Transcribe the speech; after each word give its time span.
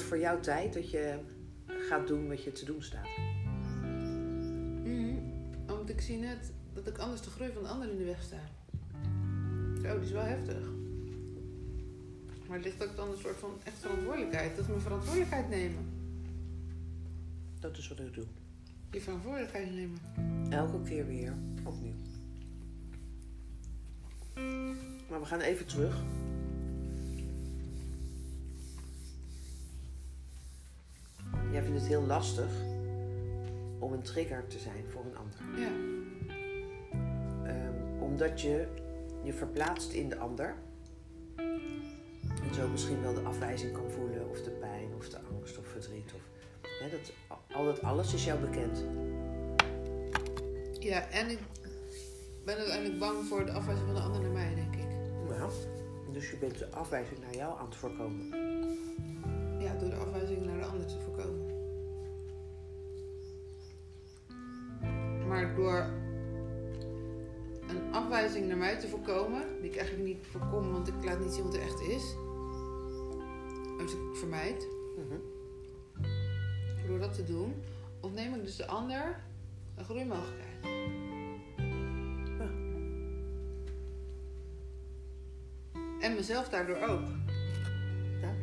wordt 0.00 0.14
voor 0.14 0.30
jou 0.30 0.42
tijd 0.42 0.74
dat 0.74 0.90
je 0.90 1.18
gaat 1.66 2.06
doen 2.06 2.28
wat 2.28 2.44
je 2.44 2.52
te 2.52 2.64
doen 2.64 2.82
staat. 2.82 3.06
Mhm. 4.82 5.14
Want 5.66 5.90
ik 5.90 6.00
zie 6.00 6.16
net 6.16 6.52
dat 6.74 6.86
ik 6.86 6.98
anders 6.98 7.22
de 7.22 7.30
groei 7.30 7.52
van 7.52 7.62
de 7.62 7.68
ander 7.68 7.90
in 7.90 7.96
de 7.96 8.04
weg 8.04 8.22
sta. 8.22 8.40
Zo, 9.82 9.98
die 9.98 10.06
is 10.06 10.12
wel 10.12 10.22
heftig. 10.22 10.68
Maar 12.48 12.56
het 12.56 12.64
ligt 12.64 12.84
ook 12.88 12.96
dan 12.96 13.10
een 13.10 13.18
soort 13.18 13.36
van 13.36 13.50
echt 13.64 13.78
verantwoordelijkheid. 13.78 14.56
Dat 14.56 14.64
is 14.64 14.70
mijn 14.70 14.80
verantwoordelijkheid 14.80 15.48
nemen. 15.48 15.88
Dat 17.60 17.76
is 17.76 17.88
wat 17.88 17.98
ik 17.98 18.14
doe. 18.14 18.24
Je 18.90 19.00
verantwoordelijkheid 19.00 19.74
nemen. 19.74 19.98
Elke 20.50 20.82
keer 20.82 21.06
weer 21.06 21.34
opnieuw. 21.64 21.94
Maar 25.08 25.20
we 25.20 25.26
gaan 25.26 25.40
even 25.40 25.66
terug. 25.66 26.02
Het 31.80 31.88
heel 31.88 32.06
lastig 32.06 32.50
om 33.78 33.92
een 33.92 34.02
trigger 34.02 34.46
te 34.46 34.58
zijn 34.58 34.84
voor 34.88 35.04
een 35.04 35.16
ander. 35.16 35.60
Ja. 35.60 35.70
Ehm, 37.44 38.02
omdat 38.02 38.40
je 38.40 38.68
je 39.22 39.32
verplaatst 39.32 39.92
in 39.92 40.08
de 40.08 40.18
ander. 40.18 40.54
En 42.42 42.54
zo 42.54 42.68
misschien 42.68 43.02
wel 43.02 43.14
de 43.14 43.20
afwijzing 43.20 43.72
kan 43.72 43.90
voelen, 43.90 44.30
of 44.30 44.42
de 44.42 44.50
pijn, 44.50 44.94
of 44.96 45.08
de 45.08 45.18
angst, 45.34 45.58
of 45.58 45.66
verdriet. 45.66 46.12
Of, 46.14 46.20
hè, 46.80 46.90
dat, 46.90 47.12
al 47.56 47.64
dat 47.64 47.82
alles 47.82 48.14
is 48.14 48.24
jou 48.24 48.40
bekend. 48.40 48.84
Ja, 50.78 51.08
en 51.08 51.30
ik 51.30 51.38
ben 52.44 52.56
uiteindelijk 52.56 52.98
bang 52.98 53.26
voor 53.26 53.46
de 53.46 53.52
afwijzing 53.52 53.86
van 53.86 53.96
de 53.96 54.02
ander 54.02 54.20
naar 54.20 54.30
mij, 54.30 54.54
denk 54.54 54.74
ik. 54.74 54.88
Nou, 55.28 55.52
dus 56.12 56.30
je 56.30 56.36
bent 56.36 56.58
de 56.58 56.70
afwijzing 56.70 57.18
naar 57.20 57.34
jou 57.34 57.58
aan 57.58 57.64
het 57.64 57.76
voorkomen. 57.76 58.49
Afwijzing 67.92 68.46
naar 68.48 68.56
mij 68.56 68.78
te 68.78 68.88
voorkomen, 68.88 69.42
die 69.60 69.70
ik 69.70 69.76
eigenlijk 69.76 70.08
niet 70.08 70.26
voorkom, 70.30 70.72
want 70.72 70.88
ik 70.88 71.04
laat 71.04 71.20
niet 71.20 71.32
zien 71.32 71.44
wat 71.44 71.54
er 71.54 71.62
echt 71.62 71.80
is. 71.80 72.14
Dus 73.78 73.92
ik 73.92 73.98
vermijd. 74.16 74.66
Mhm. 74.96 75.18
Door 76.86 76.98
dat 76.98 77.14
te 77.14 77.24
doen, 77.24 77.54
ontneem 78.00 78.34
ik 78.34 78.42
dus 78.44 78.56
de 78.56 78.66
ander 78.66 79.20
een 79.76 79.84
groeimogelijkheid. 79.84 80.64
Ja. 82.38 82.50
En 86.00 86.14
mezelf 86.14 86.48
daardoor 86.48 86.76
ook. 86.76 87.00
Ja. 88.20 88.34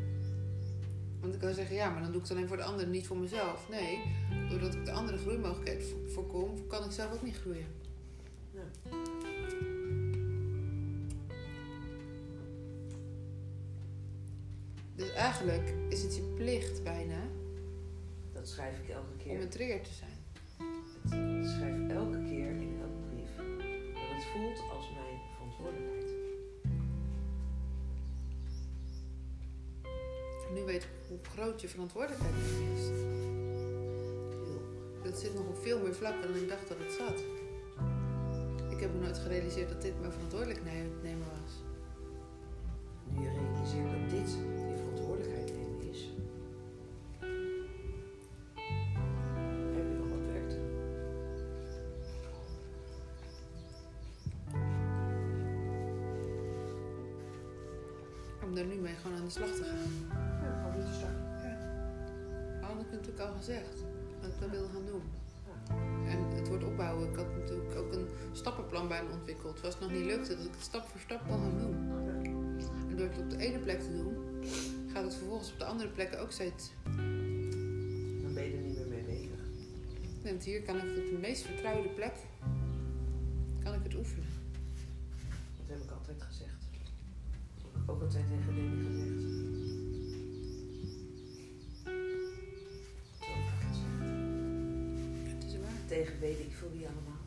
Want 1.22 1.34
ik 1.34 1.40
kan 1.40 1.54
zeggen, 1.54 1.76
ja, 1.76 1.90
maar 1.90 2.02
dan 2.02 2.12
doe 2.12 2.22
ik 2.22 2.28
het 2.28 2.38
alleen 2.38 2.48
voor 2.48 2.58
de 2.58 2.64
ander, 2.64 2.88
niet 2.88 3.08
voor 3.08 3.18
mezelf. 3.18 3.70
Nee, 3.70 4.02
doordat 4.50 4.74
ik 4.74 4.86
de 4.86 4.92
andere 4.92 5.18
groeimogelijkheid 5.18 5.84
vo- 5.84 6.08
voorkom, 6.14 6.68
kan 6.68 6.84
ik 6.84 6.92
zelf 6.92 7.14
ook 7.14 7.24
niet 7.24 7.38
groeien. 7.38 7.66
Eigenlijk 15.38 15.74
is 15.90 16.04
het 16.04 16.16
je 16.16 16.22
plicht 16.22 16.84
bijna 16.84 17.22
Dat 18.34 18.48
schrijf 18.48 18.80
ik 18.80 18.90
elke 18.90 19.12
om 19.12 19.18
keer. 19.18 19.42
een 19.42 19.50
trigger 19.50 19.82
te 19.82 19.94
zijn. 19.94 20.18
Ik 21.42 21.48
schrijf 21.50 21.90
elke 21.90 22.24
keer 22.24 22.50
in 22.50 22.80
elke 22.82 23.02
brief 23.14 23.36
dat 23.94 24.16
het 24.16 24.24
voelt 24.24 24.72
als 24.72 24.90
mijn 24.94 25.20
verantwoordelijkheid. 25.36 26.06
Nu 30.54 30.64
weet 30.66 30.84
ik 30.84 30.90
hoe 31.08 31.18
groot 31.22 31.62
je 31.62 31.68
verantwoordelijkheid 31.68 32.34
is. 32.76 32.86
Heel. 34.30 34.62
Dat 35.04 35.20
zit 35.20 35.34
nog 35.34 35.48
op 35.48 35.58
veel 35.58 35.80
meer 35.80 35.96
vlakken 35.96 36.34
dan 36.34 36.42
ik 36.42 36.50
dacht 36.50 36.68
dat 36.68 36.78
het 36.80 36.92
zat. 36.92 37.24
Ik 38.72 38.80
heb 38.80 38.94
me 38.94 39.00
nooit 39.00 39.18
gerealiseerd 39.18 39.70
dat 39.70 39.82
dit 39.82 40.00
mijn 40.00 40.12
verantwoordelijkheid 40.12 41.04
nemen 41.04 41.28
was. 41.42 41.52
De 59.28 59.34
slag 59.34 59.50
te 59.50 59.64
gaan. 59.64 60.20
Ja, 60.44 60.56
gewoon 60.62 60.78
niet 60.78 60.86
te 60.86 60.94
starten. 60.94 61.26
Dat 62.62 62.70
had 62.70 62.82
ik 62.82 62.92
natuurlijk 62.92 63.20
al 63.20 63.36
gezegd. 63.36 63.76
Dat 64.22 64.30
ik 64.30 64.40
dat 64.40 64.50
wilde 64.50 64.70
gaan 64.74 64.86
doen. 64.86 65.02
Ja. 65.48 65.76
En 66.12 66.36
het 66.36 66.48
wordt 66.48 66.64
opbouwen. 66.64 67.10
Ik 67.10 67.16
had 67.16 67.36
natuurlijk 67.36 67.76
ook 67.76 67.92
een 67.92 68.08
stappenplan 68.32 68.88
bij 68.88 69.04
me 69.04 69.12
ontwikkeld. 69.12 69.62
Het 69.62 69.80
nog 69.80 69.92
niet 69.92 70.06
lukte, 70.06 70.36
dat 70.36 70.46
ik 70.46 70.52
het 70.52 70.62
stap 70.62 70.88
voor 70.88 71.00
stap 71.00 71.22
kon 71.28 71.40
gaan 71.40 71.58
doen. 71.58 71.76
En 72.90 72.96
door 72.98 73.08
het 73.08 73.18
op 73.18 73.30
de 73.30 73.38
ene 73.38 73.60
plek 73.60 73.80
te 73.80 73.92
doen, 73.92 74.16
gaat 74.94 75.04
het 75.04 75.16
vervolgens 75.16 75.52
op 75.52 75.60
de 75.60 75.66
andere 75.66 75.90
plekken 75.90 76.20
ook 76.20 76.32
steeds. 76.32 76.72
Dan 78.22 78.34
ben 78.34 78.44
je 78.44 78.56
er 78.58 78.64
niet 78.64 78.78
meer 78.78 78.88
mee 78.88 79.04
bezig. 79.04 79.40
Want 80.24 80.44
hier 80.44 80.62
kan 80.62 80.76
ik 80.76 80.82
op 80.82 81.06
de 81.10 81.18
meest 81.22 81.46
vertrouwde 81.46 81.90
plek 81.90 82.16
kan 83.64 83.74
ik 83.74 83.84
het 83.84 83.96
oefenen. 83.96 84.26
Dat 85.58 85.68
heb 85.68 85.84
ik 85.84 85.92
altijd 85.92 86.22
gezegd. 86.22 86.60
Dat 87.58 87.72
heb 87.74 87.82
ik 87.84 87.92
ook 87.92 88.02
altijd 88.02 88.26
tegen 88.28 88.56
Danny 88.56 88.76
gezegd. 88.76 88.97
Weet 96.20 96.40
ik 96.40 96.52
veel 96.52 96.72
wie 96.72 96.88
allemaal. 96.88 97.18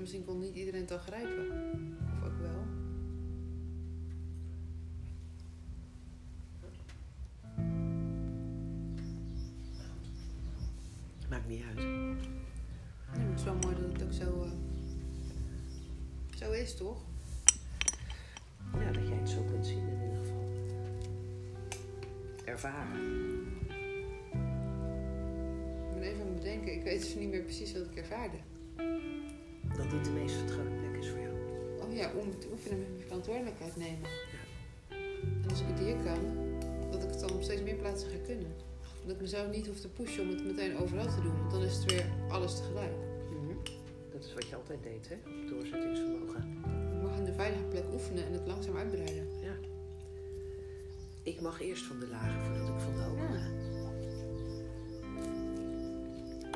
En 0.00 0.06
Misschien 0.06 0.24
kon 0.24 0.38
niet 0.38 0.54
iedereen 0.54 0.80
het 0.80 0.90
al 0.90 0.98
grijpen. 0.98 1.46
Of 2.12 2.24
ook 2.24 2.40
wel. 2.40 2.64
Maakt 11.28 11.48
niet 11.48 11.62
uit. 11.68 11.76
Nee, 11.76 13.26
het 13.26 13.38
is 13.38 13.44
wel 13.44 13.54
mooi 13.54 13.74
dat 13.74 13.92
het 13.92 14.02
ook 14.02 14.12
zo, 14.12 14.42
eh, 14.42 14.50
zo 16.38 16.50
is, 16.52 16.76
toch? 16.76 16.98
Ja, 18.78 18.92
dat 18.92 19.08
jij 19.08 19.16
het 19.16 19.28
zo 19.28 19.42
kunt 19.42 19.66
zien 19.66 19.88
in 19.88 20.02
ieder 20.02 20.18
geval. 20.18 20.48
Ervaren. 22.44 23.29
Ben 26.00 26.08
even 26.08 26.20
aan 26.20 26.26
het 26.26 26.36
bedenken. 26.36 26.72
Ik 26.72 26.82
weet 26.82 27.00
dus 27.00 27.14
niet 27.14 27.28
meer 27.28 27.42
precies 27.42 27.72
wat 27.72 27.82
ik 27.82 27.96
ervaarde. 27.96 28.36
Dat 29.76 29.90
dit 29.90 30.04
de 30.04 30.10
meest 30.10 30.34
vertrouwde 30.34 30.70
plek 30.70 31.02
is 31.02 31.08
voor 31.08 31.20
jou. 31.20 31.34
Oh 31.82 31.94
ja, 31.96 32.12
om 32.12 32.38
te 32.38 32.48
oefenen 32.52 32.78
met 32.78 32.88
mijn 32.88 33.02
verantwoordelijkheid 33.02 33.76
nemen. 33.76 34.08
En 35.42 35.50
als 35.50 35.60
ik 35.60 35.66
het 35.66 35.78
hier 35.78 35.96
kan, 35.96 36.20
dat 36.90 37.02
ik 37.02 37.10
het 37.10 37.20
dan 37.20 37.32
op 37.32 37.42
steeds 37.42 37.62
meer 37.62 37.74
plaatsen 37.74 38.10
ga 38.10 38.16
kunnen. 38.24 38.52
Dat 39.04 39.14
ik 39.14 39.20
mezelf 39.20 39.50
niet 39.50 39.66
hoef 39.66 39.80
te 39.80 39.88
pushen 39.88 40.22
om 40.22 40.28
het 40.28 40.44
meteen 40.44 40.76
overal 40.76 41.06
te 41.06 41.20
doen. 41.22 41.38
Want 41.38 41.50
dan 41.50 41.62
is 41.62 41.74
het 41.74 41.84
weer 41.84 42.06
alles 42.28 42.56
tegelijk. 42.56 42.96
Mhm. 43.30 43.54
Dat 44.12 44.24
is 44.24 44.34
wat 44.34 44.48
je 44.48 44.56
altijd 44.56 44.82
deed, 44.82 45.08
hè? 45.08 45.16
Doorzettingsvermogen. 45.48 46.60
Mag 47.02 47.18
in 47.18 47.24
de 47.24 47.32
veilige 47.32 47.64
plek 47.64 47.84
oefenen 47.92 48.26
en 48.26 48.32
het 48.32 48.46
langzaam 48.46 48.76
uitbreiden. 48.76 49.26
Ja. 49.42 49.54
Ik 51.22 51.40
mag 51.40 51.60
eerst 51.60 51.82
van 51.82 51.98
de 52.00 52.08
lage 52.08 52.38
voordat 52.44 52.68
ik 52.68 52.80
van 52.80 52.92
de 52.92 53.00
hoge 53.00 53.32
Ja. 53.32 53.69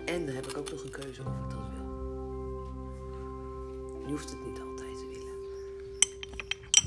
En 0.05 0.27
dan 0.27 0.35
heb 0.35 0.47
ik 0.47 0.57
ook 0.57 0.71
nog 0.71 0.83
een 0.85 0.91
keuze 0.91 1.21
of 1.21 1.27
ik 1.27 1.51
dat 1.51 1.69
wil. 1.75 1.83
Je 4.07 4.11
hoeft 4.11 4.31
het 4.31 4.47
niet 4.47 4.61
altijd 4.61 4.99
te 4.99 5.07
willen. 5.09 5.33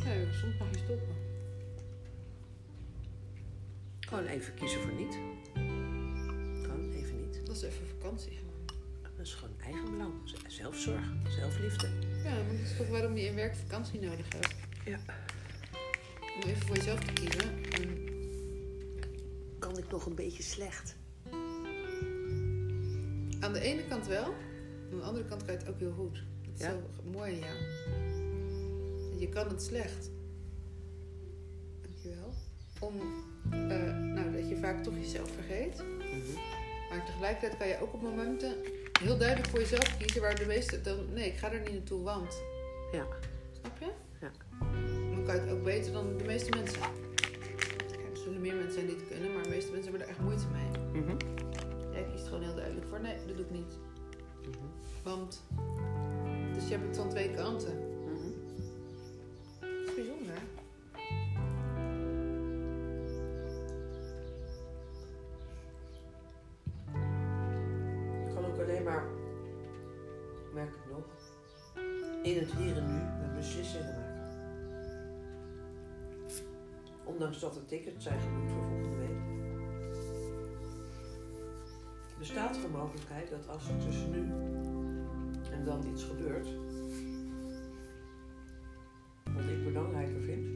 Nee, 0.06 0.34
soms 0.34 0.58
mag 0.58 0.68
je 0.72 0.78
stoppen. 0.78 1.16
Gewoon 4.00 4.26
even 4.26 4.54
kiezen 4.54 4.82
voor 4.82 4.94
niet. 4.94 5.18
Gewoon 6.64 6.92
even 6.92 7.22
niet. 7.22 7.46
Dat 7.46 7.56
is 7.56 7.62
even 7.62 7.88
vakantie. 7.88 8.40
Dat 9.18 9.26
is 9.26 9.34
gewoon 9.34 9.56
eigenbelang. 9.60 10.14
Zelfzorg, 10.48 11.12
zelfliefde. 11.28 11.88
Ja, 12.24 12.32
maar 12.34 12.52
dat 12.52 12.60
is 12.60 12.78
toch 12.78 12.88
waarom 12.88 13.18
je 13.18 13.26
in 13.26 13.36
werk 13.36 13.56
vakantie 13.56 14.00
nodig 14.00 14.34
hebt. 14.34 14.56
Ja. 14.86 15.00
Om 16.36 16.50
even 16.50 16.68
voor 16.68 16.76
jezelf 16.76 17.00
te 17.00 17.14
kiezen. 17.14 17.64
En 17.72 18.06
Kan 19.60 19.78
ik 19.78 19.92
nog 19.92 20.06
een 20.06 20.16
beetje 20.16 20.44
slecht? 20.44 20.96
Aan 23.48 23.54
de 23.54 23.60
ene 23.60 23.84
kant 23.88 24.08
wel, 24.08 24.24
aan 24.92 25.00
de 25.00 25.04
andere 25.06 25.26
kant 25.26 25.44
kan 25.46 25.54
je 25.54 25.60
het 25.60 25.70
ook 25.70 25.80
heel 25.80 25.92
goed. 25.92 26.24
Dat 26.46 26.54
is 26.54 26.60
Ja? 26.60 26.70
zo 26.72 27.10
mooi 27.12 27.40
jou. 27.40 27.56
Je 29.20 29.30
kan 29.30 29.48
het 29.48 29.62
slecht. 29.62 30.10
Dankjewel. 31.82 32.34
Om, 32.80 32.94
eh, 33.52 33.98
nou, 33.98 34.32
dat 34.32 34.50
je 34.50 34.58
vaak 34.58 34.84
toch 34.84 34.94
jezelf 35.00 35.32
vergeet. 35.32 35.84
Mhm. 35.84 36.40
Maar 36.90 37.06
tegelijkertijd 37.06 37.58
kan 37.58 37.68
je 37.68 37.82
ook 37.82 37.94
op 37.94 38.02
momenten 38.02 38.56
heel 39.00 39.18
duidelijk 39.18 39.48
voor 39.50 39.60
jezelf 39.60 39.98
kiezen 39.98 40.22
waar 40.22 40.36
de 40.36 40.46
meeste 40.46 40.82
dan 40.82 41.14
nee, 41.14 41.28
ik 41.28 41.38
ga 41.38 41.52
er 41.52 41.60
niet 41.62 41.72
naartoe, 41.74 42.04
want. 42.04 42.42
Ja. 42.92 43.06
Snap 43.60 43.78
je? 43.80 43.92
Ja. 44.22 44.32
Dan 45.16 45.24
kan 45.26 45.36
je 45.36 45.42
het 45.42 45.52
ook 45.52 45.64
beter 45.64 45.92
dan 45.94 46.18
de 46.18 46.24
meeste 46.24 46.50
mensen. 46.50 46.80
Kijk, 47.16 48.10
er 48.12 48.18
zullen 48.24 48.42
meer 48.42 48.56
mensen 48.56 48.74
zijn 48.74 48.86
die 48.86 48.96
het 48.96 49.08
kunnen, 49.08 49.34
maar 49.34 49.44
de 49.44 49.50
meeste 49.50 49.72
mensen 49.72 49.90
hebben 49.92 50.08
er 50.08 50.14
echt 50.14 50.22
moeite 50.24 50.46
mee. 50.48 51.02
Mhm. 51.02 51.16
Jij 51.92 52.06
kiest 52.12 52.26
gewoon 52.28 52.44
heel 52.44 52.56
duidelijk 52.56 52.87
nee, 53.02 53.16
dat 53.28 53.36
doe 53.36 53.46
ik 53.46 53.52
niet. 53.52 53.78
Mhm. 54.42 54.58
Want, 55.04 55.44
dus 56.54 56.68
je 56.68 56.74
hebt 56.74 56.88
het 56.88 56.98
van 56.98 57.10
twee 57.10 57.34
kanten. 57.34 57.78
Mhm. 57.78 58.30
Dat 59.60 59.70
is 59.88 59.96
bijzonder. 59.96 60.36
Je 68.28 68.34
kan 68.34 68.46
ook 68.46 68.60
alleen 68.60 68.84
maar, 68.84 69.06
merk 70.54 70.70
ik 70.70 70.92
nog, 70.92 71.06
in 72.24 72.38
het 72.38 72.52
hier 72.52 72.78
en 72.78 72.86
nu 72.86 73.22
met 73.22 73.36
beslissingen 73.36 73.96
maken. 73.96 74.06
Ondanks 77.04 77.40
dat 77.40 77.56
er 77.56 77.66
tickets 77.66 78.04
zijn 78.04 78.20
geboekt 78.20 78.52
voor 78.52 78.77
Bestaat 82.18 82.56
er 82.58 82.64
een 82.64 82.72
mogelijkheid 82.72 83.30
dat 83.30 83.48
als 83.48 83.70
er 83.70 83.78
tussen 83.78 84.12
nu 84.12 84.20
en 85.52 85.66
dan 85.66 85.88
iets 85.88 86.04
gebeurt, 86.04 86.48
wat 89.24 89.44
ik 89.44 89.64
belangrijker 89.64 90.22
vind, 90.22 90.48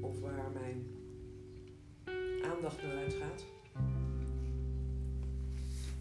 of 0.00 0.20
waar 0.20 0.50
mijn 0.50 0.86
aandacht 2.44 2.82
naar 2.82 2.96
uitgaat, 2.96 3.44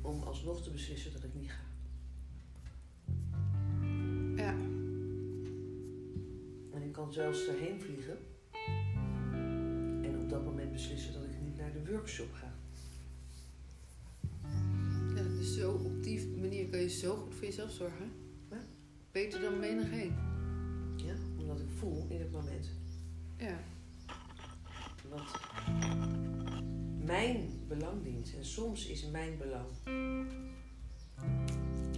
om 0.01 0.23
alsnog 0.23 0.63
te 0.63 0.71
beslissen 0.71 1.11
dat 1.11 1.23
ik 1.23 1.33
niet 1.33 1.51
ga. 1.51 1.67
Ja, 4.35 4.55
En 6.73 6.81
ik 6.81 6.91
kan 6.91 7.13
zelfs 7.13 7.47
erheen 7.47 7.81
vliegen 7.81 8.17
en 10.01 10.19
op 10.23 10.29
dat 10.29 10.43
moment 10.43 10.71
beslissen 10.71 11.13
dat 11.13 11.23
ik 11.23 11.41
niet 11.43 11.57
naar 11.57 11.71
de 11.71 11.91
workshop 11.91 12.33
ga. 12.33 12.48
Zo 15.59 15.71
op 15.71 16.03
die 16.03 16.27
manier 16.27 16.65
kun 16.67 16.79
je 16.79 16.89
zo 16.89 17.15
goed 17.15 17.35
voor 17.35 17.45
jezelf 17.45 17.71
zorgen. 17.71 18.11
Ja. 18.49 18.57
Beter 19.11 19.41
dan 19.41 19.59
menig 19.59 19.89
heen. 19.89 20.13
Ja? 20.95 21.13
Omdat 21.37 21.59
ik 21.59 21.69
voel 21.77 22.05
in 22.09 22.19
het 22.19 22.31
moment 22.31 22.69
Ja, 23.37 23.59
wat 25.09 25.39
mijn 27.05 27.49
belang 27.67 28.03
dient. 28.03 28.33
En 28.37 28.45
soms 28.45 28.87
is 28.87 29.05
mijn 29.05 29.37
belang 29.37 29.67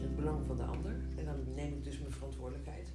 het 0.02 0.16
belang 0.16 0.46
van 0.46 0.58
de 0.58 0.64
ander. 0.64 0.96
En 1.18 1.26
dan 1.26 1.54
neem 1.54 1.74
ik 1.74 1.84
dus 1.84 2.00
mijn 2.00 2.12
verantwoordelijkheid. 2.12 2.88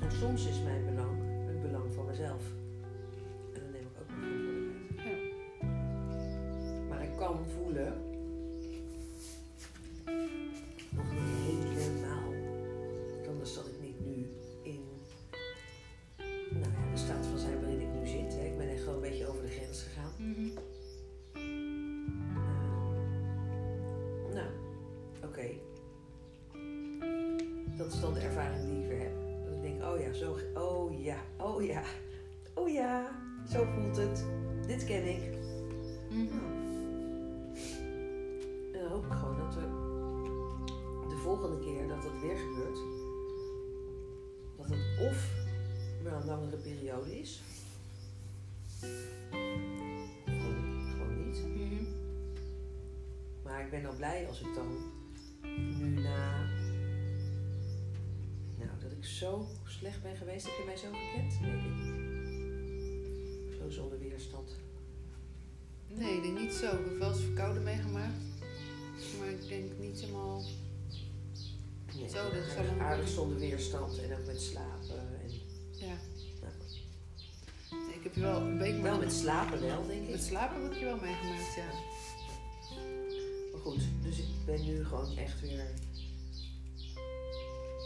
En 0.00 0.12
soms 0.12 0.46
is 0.46 0.62
mijn 0.62 0.84
belang 0.84 1.46
het 1.46 1.62
belang 1.62 1.94
van 1.94 2.06
mezelf. 2.06 2.42
En 3.54 3.60
dan 3.60 3.70
neem 3.70 3.86
ik 3.86 4.00
ook 4.00 4.08
mijn 4.08 4.20
verantwoordelijkheid. 4.20 5.30
ja. 5.60 5.66
Maar 6.88 7.02
ik 7.02 7.16
kan 7.16 7.46
voelen, 7.48 8.07
langere 46.38 46.56
periode 46.56 47.20
is, 47.20 47.40
gewoon, 50.24 50.86
gewoon 50.90 51.26
niet. 51.26 51.46
Mhm. 51.46 51.84
Maar 53.42 53.64
ik 53.64 53.70
ben 53.70 53.82
dan 53.82 53.96
blij 53.96 54.26
als 54.28 54.40
ik 54.40 54.54
dan 54.54 54.92
nu 55.78 56.00
na. 56.00 56.46
Nou, 58.56 58.70
dat 58.80 58.92
ik 58.92 59.04
zo 59.04 59.46
slecht 59.64 60.02
ben 60.02 60.16
geweest. 60.16 60.46
Heb 60.46 60.56
je 60.56 60.64
mij 60.64 60.76
zo 60.76 60.88
gekend? 60.92 61.40
Nee, 61.40 61.52
ik. 61.52 61.96
Zo 63.60 63.70
zonder 63.70 63.98
weerstand. 63.98 64.56
Nee, 65.88 66.16
ik 66.16 66.22
denk 66.22 66.38
niet 66.38 66.52
zo. 66.52 66.66
Ik 66.66 66.84
heb 66.84 66.98
wel 66.98 67.08
eens 67.08 67.20
verkouden 67.20 67.62
meegemaakt. 67.62 68.22
Maar 69.18 69.28
ik 69.28 69.48
denk 69.48 69.78
niet 69.78 70.00
helemaal... 70.00 70.42
Nee, 71.94 72.08
Zo, 72.08 72.22
dat 72.30 72.32
is 72.32 72.56
aardig 72.78 73.08
zonder 73.08 73.38
weerstand 73.38 73.98
en 73.98 74.18
ook 74.18 74.26
met 74.26 74.40
slapen. 74.40 75.20
En, 75.22 75.30
Ja. 75.86 75.96
Ik 77.98 78.04
heb 78.04 78.14
je 78.14 78.20
wel 78.20 78.40
een 78.40 78.58
week 78.58 78.82
wel 78.82 78.98
met 78.98 79.12
slapen 79.12 79.60
wel, 79.60 79.86
denk 79.86 80.02
ik. 80.02 80.10
Met 80.10 80.22
slapen 80.22 80.62
heb 80.62 80.72
ik 80.72 80.78
je 80.78 80.84
wel 80.84 80.96
meegemaakt, 80.96 81.54
ja. 81.56 81.66
Maar 83.52 83.60
goed, 83.60 83.80
dus 84.02 84.18
ik 84.18 84.26
ben 84.46 84.64
nu 84.64 84.84
gewoon 84.84 85.16
echt 85.16 85.40
weer 85.40 85.66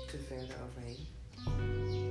te 0.06 0.18
ver 0.28 0.56
eroverheen. 0.56 2.01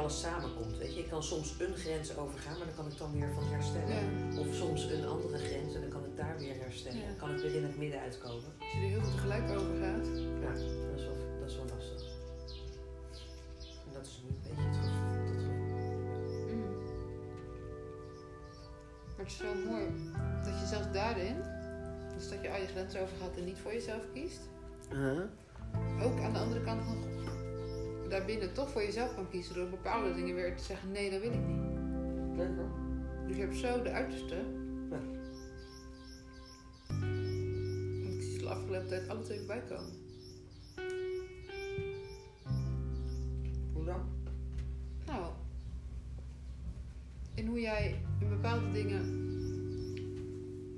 Alles 0.00 0.20
samenkomt, 0.20 0.76
weet 0.78 0.94
je. 0.94 1.00
Ik 1.00 1.08
kan 1.08 1.22
soms 1.22 1.54
een 1.58 1.76
grens 1.76 2.16
overgaan, 2.16 2.56
maar 2.58 2.66
dan 2.66 2.76
kan 2.76 2.86
ik 2.86 2.98
dan 2.98 3.12
weer 3.12 3.32
van 3.34 3.44
herstellen. 3.44 3.96
ja. 4.32 4.38
Of 4.40 4.54
soms 4.54 4.84
een 4.84 5.06
andere 5.06 5.38
grens 5.38 5.74
en 5.74 5.80
dan 5.80 5.90
kan 5.90 6.04
ik 6.04 6.16
daar 6.16 6.38
weer 6.38 6.54
herstellen. 6.54 6.98
Ja. 6.98 7.06
Dan 7.06 7.16
kan 7.16 7.30
ik 7.34 7.40
weer 7.42 7.54
in 7.54 7.62
het 7.62 7.78
midden 7.78 8.00
uitkomen. 8.00 8.50
Als 8.58 8.70
je 8.72 8.78
er 8.78 8.88
heel 8.94 9.00
veel 9.00 9.10
tegelijk 9.10 9.50
over 9.50 9.74
gaat. 9.84 10.06
Ja, 10.44 10.48
dat 10.48 10.98
is 10.98 11.04
wel, 11.04 11.16
dat 11.40 11.48
is 11.50 11.56
wel 11.56 11.68
lastig. 11.74 12.02
En 13.86 13.92
dat 13.92 14.06
is 14.06 14.22
nu 14.22 14.28
een 14.28 14.40
beetje 14.42 14.62
het 14.62 14.76
gevoel. 14.76 15.12
Dat 15.16 15.32
gevoel. 15.32 15.58
Mm. 16.54 16.80
Maar 19.16 19.24
het 19.26 19.32
is 19.32 19.40
wel 19.40 19.54
mooi 19.70 19.86
dat 20.44 20.60
je 20.60 20.66
zelfs 20.66 20.92
daarin, 20.92 21.36
dus 22.14 22.28
dat 22.28 22.42
je 22.42 22.50
al 22.50 22.60
je 22.60 22.66
grenzen 22.66 23.00
overgaat 23.00 23.36
en 23.36 23.44
niet 23.44 23.58
voor 23.62 23.72
jezelf 23.72 24.02
kiest, 24.14 24.42
ook 26.06 26.20
aan 26.24 26.32
de 26.32 26.38
andere 26.38 26.60
kant 26.60 26.80
nog 26.86 26.99
daarbinnen 28.10 28.52
toch 28.52 28.70
voor 28.70 28.82
jezelf 28.82 29.14
kan 29.14 29.28
kiezen 29.28 29.54
door 29.54 29.68
bepaalde 29.68 30.14
dingen 30.14 30.34
weer 30.34 30.56
te 30.56 30.64
zeggen: 30.64 30.92
nee, 30.92 31.10
dat 31.10 31.20
wil 31.20 31.32
ik 31.32 31.46
niet. 31.46 31.68
Leuk 32.36 32.56
hoor. 32.56 32.70
Dus 33.26 33.36
je 33.36 33.42
hebt 33.42 33.56
zo 33.56 33.82
de 33.82 33.90
uiterste. 33.90 34.34
Ja. 34.90 35.00
Ik 38.08 38.22
zie 38.22 38.38
de 38.38 38.48
afgelopen 38.48 38.88
tijd 38.88 39.08
alle 39.08 39.22
twee 39.22 39.38
voorbij 39.38 39.62
komen. 39.68 39.92
Hoe 43.72 43.84
dan? 43.84 44.08
Nou, 45.06 45.32
in 47.34 47.46
hoe 47.46 47.60
jij 47.60 48.00
in 48.20 48.28
bepaalde 48.28 48.72
dingen. 48.72 49.28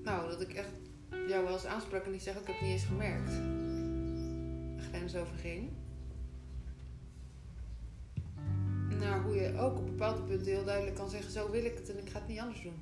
Nou, 0.03 0.31
dat 0.31 0.41
ik 0.41 0.53
echt 0.53 0.73
jou 1.29 1.45
wel 1.45 1.53
eens 1.53 1.67
aansprak 1.67 2.05
en 2.05 2.15
ik 2.15 2.21
zeg: 2.21 2.35
Ik 2.35 2.47
heb 2.47 2.55
het 2.55 2.63
niet 2.63 2.73
eens 2.73 2.85
gemerkt. 2.85 3.31
De 4.77 4.83
Naar 9.03 9.23
hoe 9.23 9.35
je 9.35 9.59
ook 9.59 9.79
op 9.79 9.87
bepaalde 9.87 10.23
punten 10.23 10.53
heel 10.53 10.65
duidelijk 10.65 10.97
kan 10.97 11.11
zeggen: 11.11 11.33
Zo 11.33 11.51
wil 11.51 11.65
ik 11.65 11.75
het 11.75 11.91
en 11.91 11.99
ik 11.99 12.11
ga 12.11 12.19
het 12.19 12.29
niet 12.29 12.39
anders 12.39 12.63
doen. 12.63 12.81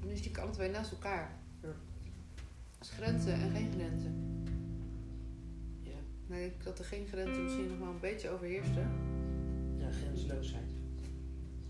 Dan 0.00 0.10
is 0.10 0.22
die 0.22 0.38
alle 0.38 0.50
twee 0.50 0.70
naast 0.70 0.90
elkaar. 0.90 1.40
Ja. 1.62 1.68
Dus 2.78 2.90
grenzen 2.90 3.32
en 3.32 3.50
geen 3.50 3.72
grenzen. 3.72 4.44
Ja. 5.80 5.98
Maar 6.26 6.38
ik 6.38 6.50
denk 6.50 6.64
dat 6.64 6.78
er 6.78 6.84
geen 6.84 7.06
grenzen 7.06 7.42
misschien 7.42 7.68
nog 7.68 7.78
wel 7.78 7.88
een 7.88 8.00
beetje 8.00 8.30
overheersten. 8.30 8.90
Ja, 9.76 9.90
grenzeloosheid. 9.90 10.70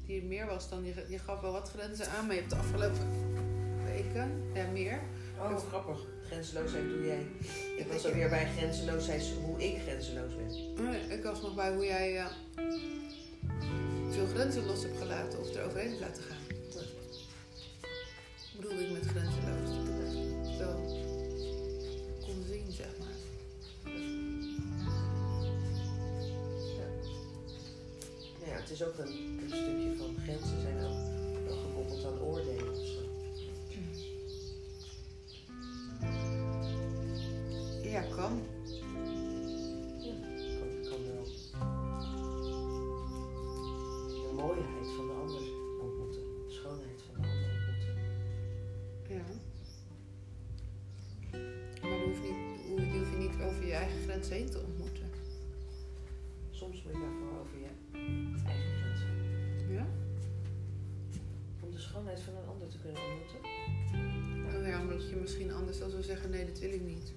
Die 0.07 0.23
meer 0.23 0.47
was 0.47 0.69
dan, 0.69 0.85
je, 0.85 1.07
je 1.09 1.19
gaf 1.19 1.41
wel 1.41 1.53
wat 1.53 1.71
grenzen 1.71 2.11
aan, 2.11 2.27
maar 2.27 2.35
je 2.35 2.41
hebt 2.41 2.53
de 2.53 2.59
afgelopen 2.59 3.07
weken, 3.85 4.31
ja 4.55 4.71
meer. 4.71 5.01
Oh, 5.39 5.57
grappig. 5.57 6.07
Grenzeloosheid 6.29 6.89
doe 6.89 7.07
jij. 7.07 7.27
Ik 7.77 7.87
was 7.93 8.07
alweer 8.07 8.29
bij 8.29 8.49
grenzeloosheid, 8.57 9.33
hoe 9.45 9.65
ik 9.65 9.81
grenzeloos 9.83 10.33
ben. 10.37 11.11
Ik 11.11 11.23
was 11.23 11.43
nog 11.43 11.55
bij 11.55 11.75
hoe 11.75 11.85
jij 11.85 12.17
eh, 12.17 12.27
veel 14.11 14.27
grenzen 14.27 14.67
los 14.67 14.83
hebt 14.83 14.99
gelaten 14.99 15.39
of 15.41 15.55
er 15.55 15.65
overheen 15.65 15.89
hebt 15.89 16.01
laten 16.01 16.23
gaan. 16.23 16.37
Bedoelde 18.57 18.85
ik 18.85 18.93
met 18.93 19.07
grenzeloos, 19.07 19.69
dat 19.69 19.89
ik 19.89 20.19
het 20.47 20.59
wel 20.59 20.85
kon 22.21 22.45
zien, 22.49 22.73
zeg 22.73 22.99
maar. 22.99 23.17
Nou 28.39 28.51
ja, 28.51 28.57
het 28.61 28.71
is 28.71 28.83
ook 28.83 28.99
een, 28.99 29.39
een 29.43 29.49
stukje 29.49 29.95
van 29.97 30.17
grenzen 30.23 30.61
zijn 30.61 30.85
ook 30.85 31.47
wel 31.47 31.57
gekoppeld 31.57 32.05
aan 32.05 32.21
oordelen 32.21 32.71
of 32.71 32.87
zo. 32.87 33.08
Ja, 37.99 38.15
kan. 38.15 38.41
Kan, 40.59 40.69
kan 40.89 41.01
wel. 41.05 41.25
De 44.09 44.33
mooiheid 44.35 44.87
van 44.97 45.07
de 45.07 45.13
ander 45.13 45.43
ontmoeten. 45.83 46.21
De 46.47 46.53
schoonheid 46.53 47.03
van 47.07 47.23
de 47.23 47.29
ander 47.29 47.51
ontmoeten. 47.57 47.95
Ja. 49.09 49.25
Maar 51.89 51.99
hoef, 52.05 52.21
niet, 52.23 52.67
hoe- 52.69 52.81
die 52.81 52.99
hoef 52.99 53.11
je 53.11 53.17
niet 53.17 53.37
over 53.47 53.67
je 53.67 53.73
eigen 53.73 54.01
grens 54.03 54.29
heen 54.29 54.51
te 54.51 54.59
ontmoeten. 54.61 55.11
Soms 56.51 56.83
moet 56.83 56.93
je 56.93 56.99
daarvoor 57.01 57.39
over 57.41 57.59
je 57.59 57.67
eigen 58.45 58.79
grenzen. 58.79 59.73
Ja? 59.75 59.87
Om 61.63 61.71
de 61.71 61.79
schoonheid 61.79 62.21
van 62.21 62.35
een 62.37 62.49
ander 62.49 62.69
te 62.69 62.79
kunnen 62.79 63.01
ontmoeten. 63.03 63.41
Ja, 64.69 64.81
omdat 64.81 65.09
je 65.09 65.17
misschien 65.17 65.53
anders 65.53 65.79
dan 65.79 65.91
zou 65.91 66.03
zeggen, 66.03 66.31
nee, 66.31 66.47
dat 66.47 66.59
wil 66.59 66.73
ik 66.73 66.83
niet. 66.83 67.13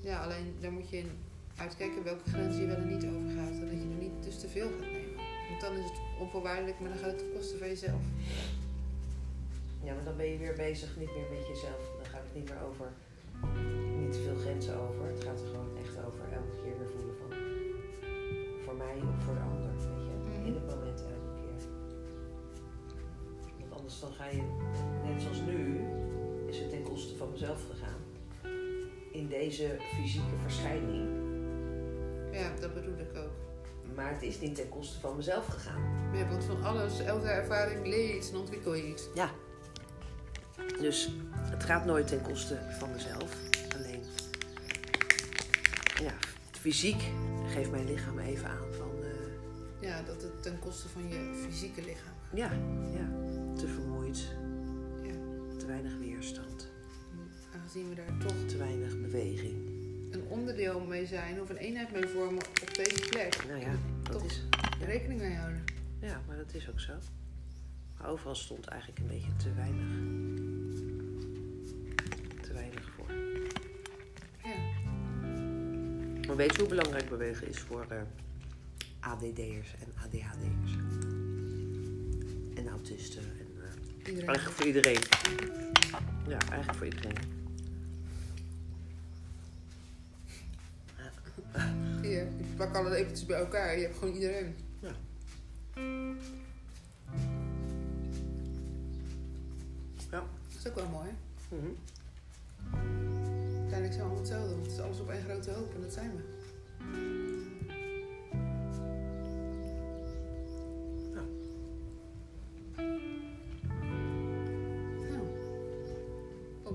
Ja, 0.00 0.22
alleen 0.22 0.54
daar 0.60 0.72
moet 0.72 0.90
je 0.90 0.96
in 0.96 1.10
uitkijken 1.56 2.04
welke 2.04 2.30
grenzen 2.30 2.60
je 2.60 2.66
wel 2.66 2.76
en 2.76 2.88
niet 2.88 3.04
overgaat. 3.04 3.54
Zodat 3.54 3.70
je 3.70 3.88
er 3.94 4.02
niet 4.06 4.22
dus 4.24 4.38
te 4.40 4.48
veel 4.48 4.68
gaat 4.68 4.90
nemen. 4.90 5.16
Want 5.48 5.60
dan 5.60 5.72
is 5.76 5.84
het 5.84 6.00
onvoorwaardelijk, 6.20 6.80
maar 6.80 6.88
dan 6.88 6.98
gaat 6.98 7.10
het 7.10 7.18
ten 7.18 7.32
koste 7.34 7.58
van 7.58 7.68
jezelf. 7.68 8.02
Ja, 9.82 9.94
maar 9.94 10.04
dan 10.04 10.16
ben 10.16 10.26
je 10.26 10.38
weer 10.38 10.54
bezig 10.54 10.96
niet 10.96 11.12
meer 11.16 11.28
met 11.30 11.46
jezelf. 11.48 11.82
Dan 11.96 12.06
gaat 12.12 12.24
het 12.24 12.34
niet 12.34 12.48
meer 12.48 12.62
over, 12.68 12.92
niet 14.00 14.12
te 14.12 14.20
veel 14.20 14.36
grenzen 14.36 14.76
over. 14.80 15.06
Het 15.06 15.24
gaat 15.24 15.40
er 15.40 15.46
gewoon 15.46 15.76
echt 15.84 15.96
over 16.06 16.24
elke 16.32 16.56
keer 16.62 16.78
weer 16.78 16.90
voelen 16.96 17.16
van, 17.20 17.30
voor 18.64 18.76
mij 18.84 18.96
of 19.10 19.24
voor 19.24 19.34
de 19.34 19.40
ander, 19.40 19.70
weet 19.70 19.82
je. 19.82 20.12
Mhm. 20.38 20.46
In 20.46 20.54
het 20.54 20.66
moment 20.74 21.00
elke 21.00 21.32
keer. 21.40 21.60
Want 23.58 23.72
anders 23.72 24.00
dan 24.00 24.12
ga 24.12 24.26
je, 24.26 24.42
zoals 25.20 25.40
nu, 25.40 25.80
is 26.46 26.58
het 26.58 26.70
ten 26.70 26.82
koste 26.82 27.16
van 27.16 27.30
mezelf 27.30 27.60
gegaan. 27.70 28.00
In 29.12 29.28
deze 29.28 29.76
fysieke 29.94 30.36
verschijning. 30.42 31.08
Ja, 32.32 32.50
dat 32.60 32.74
bedoel 32.74 32.98
ik 32.98 33.16
ook. 33.16 33.30
Maar 33.94 34.12
het 34.12 34.22
is 34.22 34.40
niet 34.40 34.54
ten 34.54 34.68
koste 34.68 35.00
van 35.00 35.16
mezelf 35.16 35.46
gegaan. 35.46 35.82
Ja, 36.16 36.28
want 36.28 36.44
van 36.44 36.62
alles, 36.64 37.00
elke 37.00 37.28
ervaring 37.28 37.86
leer 37.86 38.08
je 38.08 38.16
iets 38.16 38.30
en 38.30 38.36
ontwikkel 38.36 38.74
je 38.74 38.86
iets. 38.88 39.08
Ja. 39.14 39.30
Dus 40.80 41.10
het 41.40 41.64
gaat 41.64 41.84
nooit 41.84 42.06
ten 42.06 42.22
koste 42.22 42.58
van 42.78 42.90
mezelf. 42.92 43.36
Alleen, 43.76 44.02
ja, 46.02 46.12
fysiek 46.50 47.02
geeft 47.46 47.70
mijn 47.70 47.86
lichaam 47.86 48.18
even 48.18 48.48
aan 48.48 48.72
van, 48.78 48.90
eh, 49.02 49.88
Ja, 49.88 50.02
dat 50.02 50.22
het 50.22 50.42
ten 50.42 50.58
koste 50.58 50.88
van 50.88 51.08
je 51.08 51.44
fysieke 51.48 51.80
lichaam. 51.80 52.14
ja, 52.34 52.50
ja, 52.92 53.08
te 53.56 53.66
vermoeid, 53.66 54.28
weinig 55.82 55.98
weerstand, 55.98 56.68
Aangezien 57.54 57.88
we 57.88 57.94
daar 57.94 58.18
toch 58.18 58.46
te 58.46 58.56
weinig 58.56 59.00
beweging. 59.00 59.56
een 60.10 60.22
onderdeel 60.28 60.80
mee 60.80 61.06
zijn 61.06 61.40
of 61.40 61.48
een 61.50 61.56
eenheid 61.56 61.92
mee 61.92 62.06
vormen 62.06 62.42
op 62.62 62.74
deze 62.74 63.06
plek. 63.10 63.44
Nou 63.46 63.60
ja, 63.60 63.72
dat 64.02 64.12
Toch. 64.12 64.24
is, 64.24 64.42
Rekening 64.86 65.20
mee 65.20 65.34
houden. 65.34 65.64
ja, 66.00 66.22
maar 66.26 66.36
dat 66.36 66.54
is 66.54 66.68
ook 66.70 66.80
zo. 66.80 66.92
Maar 67.98 68.08
overal 68.10 68.34
stond 68.34 68.66
eigenlijk 68.66 69.00
een 69.00 69.06
beetje 69.06 69.36
te 69.36 69.52
weinig, 69.54 69.86
te 72.42 72.52
weinig 72.52 72.90
voor. 72.96 73.10
Ja. 74.44 74.56
Maar 76.26 76.36
weet 76.36 76.52
je 76.54 76.60
hoe 76.60 76.68
belangrijk 76.68 77.08
bewegen 77.08 77.48
is 77.48 77.58
voor 77.58 77.86
eh, 77.88 78.00
ADD'ers 79.00 79.74
en 79.80 79.92
ADHD'ers? 80.04 80.72
En 82.54 82.68
autisten. 82.68 83.22
En, 83.22 83.46
Iedereen. 84.08 84.28
eigenlijk 84.28 84.56
voor 84.56 84.66
iedereen. 84.66 85.00
Ja, 86.28 86.38
eigenlijk 86.50 86.78
voor 86.78 86.86
iedereen. 86.86 87.16
Hier, 92.02 92.22
ik 92.22 92.56
plak 92.56 92.76
alle 92.76 92.90
lepeltjes 92.90 93.26
bij 93.26 93.38
elkaar. 93.38 93.76
Je 93.76 93.82
hebt 93.82 93.98
gewoon 93.98 94.14
iedereen. 94.14 94.54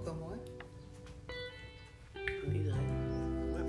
Ook 0.07 0.17
wel 0.17 0.27
mooi. 0.27 0.39
Voor 2.43 2.53
iedereen. 2.53 2.87
Ja. 3.51 3.63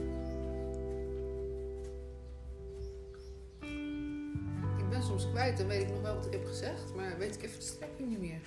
Ik 4.78 4.88
ben 4.90 5.02
soms 5.02 5.30
kwijt, 5.30 5.58
dan 5.58 5.66
weet 5.66 5.82
ik 5.82 5.88
nog 5.88 6.00
wel 6.00 6.14
wat 6.14 6.26
ik 6.26 6.32
heb 6.32 6.46
gezegd. 6.46 6.94
Maar 6.94 7.18
weet 7.18 7.34
ik 7.34 7.42
even 7.42 7.58
de 7.58 7.64
strekking 7.64 8.08
niet 8.08 8.20
meer. 8.20 8.40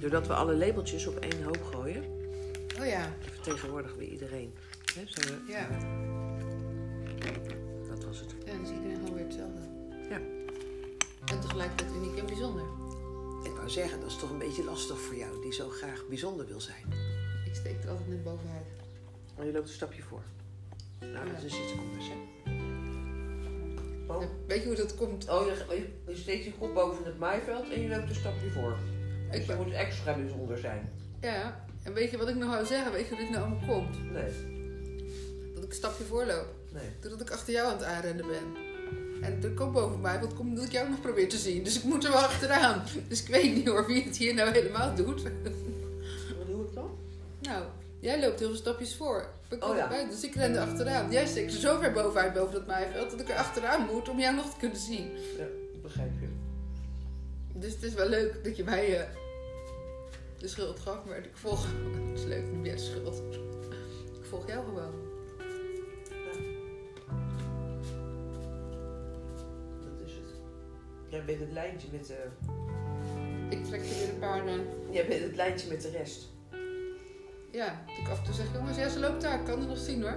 Doordat 0.00 0.26
we 0.26 0.34
alle 0.34 0.56
labeltjes 0.56 1.06
op 1.06 1.16
één 1.16 1.44
hoop 1.44 1.62
gooien, 1.62 2.04
Oh 2.80 2.86
ja, 2.86 3.12
vertegenwoordigen 3.20 3.98
we 3.98 4.08
iedereen. 4.08 4.54
Zo, 5.06 5.20
ja. 5.48 5.68
Dat 7.88 8.04
was 8.04 8.20
het. 8.20 8.34
Ja, 8.44 8.52
dan 8.52 8.62
is 8.62 8.70
iedereen 8.70 8.96
gewoon 8.96 9.14
weer 9.14 9.24
hetzelfde. 9.24 9.60
Ja. 10.08 10.20
En 11.24 11.40
tegelijkertijd 11.40 11.95
wou 13.66 13.78
zeggen, 13.78 14.00
dat 14.00 14.10
is 14.10 14.16
toch 14.16 14.30
een 14.30 14.38
beetje 14.38 14.64
lastig 14.64 14.98
voor 15.00 15.14
jou, 15.16 15.42
die 15.42 15.52
zo 15.52 15.68
graag 15.68 16.04
bijzonder 16.08 16.46
wil 16.46 16.60
zijn. 16.60 16.84
Ik 17.46 17.54
steek 17.54 17.82
er 17.82 17.88
altijd 17.90 18.08
net 18.08 18.24
bovenuit. 18.24 18.66
Maar 19.36 19.46
je 19.46 19.52
loopt 19.52 19.68
een 19.68 19.74
stapje 19.74 20.02
voor. 20.02 20.22
Nou, 21.00 21.32
dat 21.32 21.42
is 21.42 21.52
iets 21.52 21.72
anders, 21.78 22.08
hè? 22.08 22.14
Oh, 24.14 24.22
Ja, 24.22 24.28
Weet 24.46 24.60
je 24.62 24.66
hoe 24.66 24.76
dat 24.76 24.94
komt? 24.94 25.28
oh 25.28 25.46
je, 25.46 25.88
je 26.06 26.16
steekt 26.16 26.44
je 26.44 26.52
kop 26.52 26.74
boven 26.74 27.04
het 27.04 27.18
maaiveld 27.18 27.70
en 27.70 27.80
je 27.80 27.88
loopt 27.88 28.08
een 28.08 28.14
stapje 28.14 28.50
voor. 28.50 28.76
Ik 29.30 29.32
Dus 29.32 29.46
je 29.46 29.54
moet 29.54 29.72
extra 29.72 30.14
bijzonder 30.14 30.58
zijn. 30.58 30.92
Ja, 31.20 31.64
en 31.82 31.92
weet 31.92 32.10
je 32.10 32.16
wat 32.16 32.28
ik 32.28 32.34
nou 32.36 32.50
wou 32.50 32.64
zeggen? 32.66 32.92
Weet 32.92 33.08
je 33.08 33.14
hoe 33.14 33.18
dit 33.24 33.30
nou 33.30 33.44
allemaal 33.50 33.68
komt? 33.68 34.12
Nee, 34.12 34.32
Dat 35.54 35.62
ik 35.62 35.68
een 35.68 35.74
stapje 35.76 36.04
voorloop. 36.04 36.46
nee. 36.72 36.90
Doordat 37.00 37.20
ik 37.20 37.30
achter 37.30 37.52
jou 37.52 37.66
aan 37.68 37.76
het 37.76 37.84
aanrennen 37.86 38.26
ben. 38.26 38.65
En 39.22 39.42
er 39.42 39.50
komt 39.50 39.72
boven 39.72 40.00
mij, 40.00 40.20
wat 40.20 40.34
komt 40.34 40.48
omdat 40.48 40.64
ik 40.64 40.72
jou 40.72 40.90
nog 40.90 41.00
probeer 41.00 41.28
te 41.28 41.36
zien. 41.36 41.62
Dus 41.64 41.76
ik 41.76 41.84
moet 41.84 42.04
er 42.04 42.10
wel 42.12 42.20
achteraan. 42.20 42.82
Dus 43.08 43.22
ik 43.22 43.28
weet 43.28 43.54
niet 43.54 43.66
hoor 43.66 43.86
wie 43.86 44.04
het 44.04 44.16
hier 44.16 44.34
nou 44.34 44.50
helemaal 44.50 44.94
doet. 44.94 45.22
Wat 45.22 46.46
doe 46.46 46.64
ik 46.64 46.74
dan? 46.74 46.90
Nou, 47.38 47.64
jij 48.00 48.20
loopt 48.20 48.38
heel 48.38 48.48
veel 48.48 48.56
stapjes 48.56 48.94
voor. 48.96 49.28
Ik 49.48 49.60
kom 49.60 49.70
Oh 49.70 49.76
ja. 49.76 49.82
erbij, 49.82 50.08
dus 50.08 50.24
ik 50.24 50.34
ren 50.34 50.54
er 50.54 50.60
achteraan. 50.60 51.10
Jij 51.10 51.26
steekt 51.26 51.52
er 51.52 51.60
zo 51.60 51.78
ver 51.78 51.92
bovenuit 51.92 52.32
boven 52.32 52.52
dat 52.52 52.66
maaiveld 52.66 53.10
dat 53.10 53.20
ik 53.20 53.28
er 53.28 53.36
achteraan 53.36 53.86
moet 53.92 54.08
om 54.08 54.18
jou 54.18 54.34
nog 54.34 54.50
te 54.50 54.56
kunnen 54.58 54.78
zien. 54.78 55.10
Ja, 55.38 55.44
ik 55.72 55.82
begrijp 55.82 56.12
je. 56.20 56.26
Dus 57.52 57.72
het 57.72 57.82
is 57.82 57.94
wel 57.94 58.08
leuk 58.08 58.44
dat 58.44 58.56
je 58.56 58.64
mij 58.64 59.00
eh, 59.00 59.08
de 60.38 60.48
schuld 60.48 60.80
gaf, 60.80 61.04
maar 61.04 61.18
ik 61.18 61.30
volg. 61.36 61.66
Het 62.10 62.18
is 62.18 62.24
leuk, 62.24 62.44
niet 62.50 62.60
meer 62.60 62.76
de 62.76 62.82
schuld. 62.82 63.22
Ik 64.20 64.24
volg 64.28 64.46
jou 64.46 64.64
gewoon. 64.64 64.92
Jij 71.16 71.24
bent 71.24 71.40
het 71.40 71.52
lijntje 71.52 71.88
met 71.92 72.06
de, 72.06 72.26
Ik 73.56 73.64
trek 73.64 73.82
je 73.82 73.94
weer 73.98 74.08
een 74.08 74.18
paar. 74.18 74.46
eh, 74.46 74.54
jij 74.90 75.06
bent 75.06 75.22
het 75.22 75.36
lijntje 75.36 75.68
met 75.68 75.82
de 75.82 75.90
rest. 75.90 76.28
ja, 77.50 77.84
ik 78.00 78.08
af 78.08 78.18
en 78.18 78.24
toe 78.24 78.34
zeg: 78.34 78.52
jongens, 78.52 78.76
ja, 78.76 78.88
ze 78.88 78.98
loopt 78.98 79.22
daar, 79.22 79.38
ik 79.38 79.44
kan 79.44 79.58
het 79.58 79.68
nog 79.68 79.78
zien 79.78 80.02
hoor. 80.02 80.16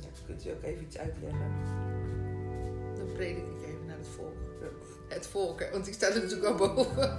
Ja, 0.00 0.08
kunt 0.26 0.46
u 0.46 0.50
ook 0.50 0.62
even 0.62 0.82
iets 0.84 0.98
uitleggen? 0.98 1.52
Dan 2.96 3.12
predik 3.12 3.36
ik 3.36 3.62
even 3.66 3.86
naar 3.86 3.98
het 3.98 4.08
volk. 4.08 4.34
Ja. 4.60 5.14
Het 5.14 5.26
volk, 5.26 5.60
hè, 5.60 5.70
want 5.70 5.86
ik 5.86 5.94
sta 5.94 6.08
er 6.08 6.22
natuurlijk 6.22 6.44
al 6.60 6.74
boven. 6.74 7.18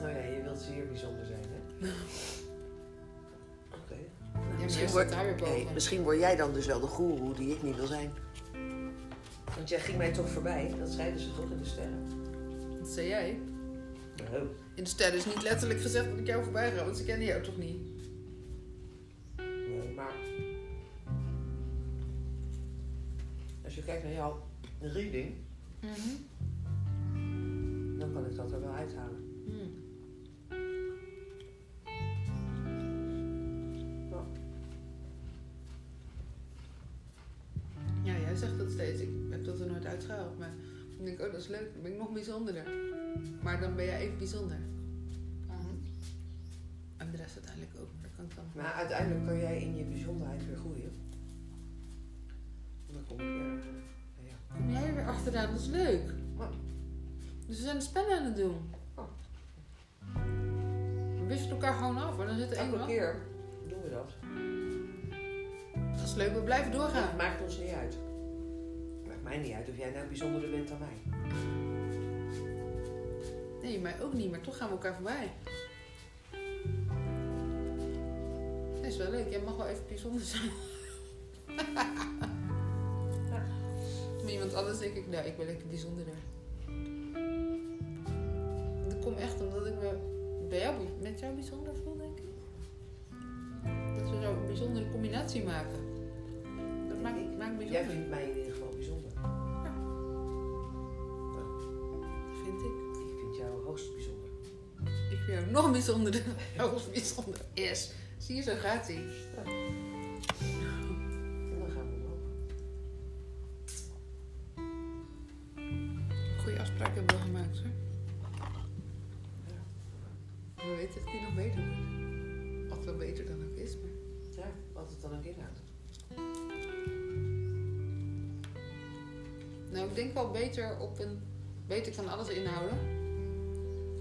Nou 0.00 0.08
ja, 0.08 0.24
je 0.24 0.42
wilt 0.42 0.58
zeer 0.58 0.86
bijzonder 0.86 1.26
zijn, 1.26 1.44
hè? 1.50 1.58
Oké. 3.82 3.94
Ja, 4.34 4.40
maar 4.40 4.62
misschien, 4.62 4.90
word, 4.90 5.10
daar 5.10 5.24
weer 5.24 5.34
boven. 5.34 5.74
misschien 5.74 6.02
word 6.02 6.18
jij 6.18 6.36
dan 6.36 6.52
dus 6.52 6.66
wel 6.66 6.80
de 6.80 6.86
goeroe 6.86 7.34
die 7.34 7.54
ik 7.54 7.62
niet 7.62 7.76
wil 7.76 7.86
zijn. 7.86 8.12
Want 9.60 9.72
jij 9.72 9.80
ging 9.80 9.98
mij 9.98 10.12
toch 10.12 10.28
voorbij? 10.28 10.74
Dat 10.78 10.88
zeiden 10.88 11.20
ze 11.20 11.34
toch 11.34 11.50
in 11.50 11.58
de 11.58 11.64
sterren? 11.64 12.08
Dat 12.78 12.88
zei 12.88 13.08
jij. 13.08 13.38
Oh. 14.32 14.42
In 14.74 14.84
de 14.84 14.90
sterren 14.90 15.18
is 15.18 15.26
niet 15.26 15.42
letterlijk 15.42 15.80
gezegd 15.80 16.08
dat 16.10 16.18
ik 16.18 16.26
jou 16.26 16.42
voorbij 16.42 16.70
ga, 16.70 16.84
want 16.84 16.96
ze 16.96 17.04
kennen 17.04 17.26
jou 17.26 17.42
toch 17.42 17.56
niet? 17.58 17.80
Nee, 19.36 19.94
maar... 19.96 20.14
Als 23.64 23.74
je 23.74 23.82
kijkt 23.82 24.04
naar 24.04 24.12
jouw 24.12 24.46
reading, 24.80 25.34
dan 27.98 28.12
kan 28.12 28.26
ik 28.26 28.36
dat 28.36 28.52
er 28.52 28.60
wel 28.60 28.72
uithalen. 28.72 29.19
Leuk. 41.50 41.72
Dan 41.72 41.82
ben 41.82 41.92
ik 41.92 41.98
nog 41.98 42.12
bijzonderder. 42.12 42.64
Maar 43.42 43.60
dan 43.60 43.74
ben 43.76 43.84
jij 43.84 44.00
even 44.00 44.18
bijzonder. 44.18 44.56
En 46.96 47.10
de 47.10 47.16
rest 47.16 47.34
uiteindelijk 47.34 47.72
ook. 47.80 47.88
Maar 48.00 48.02
dat 48.08 48.10
kan 48.16 48.24
ik 48.24 48.34
dan. 48.34 48.44
Maar 48.62 48.72
uiteindelijk 48.72 49.26
kan 49.26 49.38
jij 49.38 49.60
in 49.62 49.76
je 49.76 49.84
bijzonderheid 49.84 50.46
weer 50.46 50.56
groeien. 50.56 50.90
Dan 52.92 53.04
kom 53.08 53.20
ik 53.20 53.26
weer. 53.26 53.58
eh, 53.58 54.28
ja. 54.28 54.54
Kom 54.56 54.70
jij 54.70 54.86
er 54.88 54.94
weer 54.94 55.06
achteraan, 55.06 55.50
dat 55.52 55.60
is 55.60 55.66
leuk. 55.66 56.12
Oh. 56.36 56.46
Dus 57.46 57.56
we 57.56 57.62
zijn 57.62 57.76
de 57.76 57.82
spellen 57.84 58.18
aan 58.18 58.24
het 58.24 58.36
doen. 58.36 58.56
Oh. 58.94 59.04
We 61.18 61.24
wisselen 61.26 61.50
elkaar 61.54 61.74
gewoon 61.74 61.96
af, 61.98 62.16
maar 62.16 62.26
dan 62.26 62.38
zit 62.38 62.50
er 62.50 62.56
één 62.56 62.72
Elke 62.72 62.86
keer 62.86 63.16
doen 63.68 63.82
we 63.82 63.90
dat. 63.90 64.12
Dat 65.98 66.08
is 66.08 66.14
leuk, 66.14 66.32
we 66.34 66.40
blijven 66.42 66.70
Het 66.70 66.80
doorgaan. 66.80 67.16
maakt 67.16 67.42
ons 67.42 67.58
niet 67.58 67.70
uit. 67.70 67.94
Het 68.98 69.06
maakt 69.06 69.22
mij 69.22 69.38
niet 69.38 69.52
uit 69.52 69.68
of 69.68 69.76
jij 69.76 69.90
nou 69.90 70.06
bijzonderder 70.08 70.50
bent 70.50 70.68
dan 70.68 70.78
mij. 70.78 71.09
Nee, 73.62 73.78
mij 73.78 74.02
ook 74.02 74.12
niet, 74.12 74.30
maar 74.30 74.40
toch 74.40 74.56
gaan 74.56 74.68
we 74.68 74.74
elkaar 74.74 74.94
voorbij. 74.94 75.32
Dat 78.74 78.84
is 78.84 78.96
wel 78.96 79.10
leuk, 79.10 79.30
jij 79.30 79.40
mag 79.40 79.56
wel 79.56 79.66
even 79.66 79.84
bijzonder 79.88 80.22
zijn. 80.22 80.50
Maar 84.22 84.38
iemand 84.38 84.54
anders 84.54 84.78
denk 84.78 84.94
ik, 84.94 85.08
nou, 85.08 85.26
ik 85.26 85.36
ben 85.36 85.46
lekker 85.46 85.66
bijzonderder. 85.66 86.14
Dat 88.88 88.98
komt 88.98 89.18
echt 89.18 89.40
omdat 89.40 89.66
ik 89.66 89.74
me 89.74 89.98
bij 90.48 90.60
jou, 90.60 90.74
met 91.00 91.20
jou 91.20 91.34
bijzonder 91.34 91.74
voel, 91.76 91.96
denk 91.96 92.18
ik. 92.18 92.24
Dat 93.98 94.10
we 94.10 94.20
zo 94.22 94.32
een 94.32 94.46
bijzondere 94.46 94.90
combinatie 94.90 95.44
maken. 95.44 95.78
Dat 96.88 97.02
maakt, 97.02 97.38
maakt 97.38 97.56
me 97.58 97.68
Jij 97.68 97.86
bijzonder, 97.86 97.90
vindt 97.90 98.08
mij 98.08 98.22
in 98.22 98.36
ieder 98.36 98.52
geval 98.52 98.68
bijzonder. 98.68 99.09
Vind 102.60 102.72
ik. 102.72 103.10
Ik 103.10 103.18
vind 103.20 103.36
jou 103.36 103.64
hoogst 103.64 103.92
bijzonder. 103.94 104.28
Ik 105.10 105.18
vind 105.26 105.38
jou 105.38 105.50
nog 105.50 105.70
bijzonderder. 105.72 106.22
Nog 106.56 106.90
bijzonder 106.92 107.40
is. 107.70 107.90
Zie 108.18 108.36
je, 108.36 108.42
zo 108.42 108.54
gaat 108.54 108.86
hij. 108.86 109.04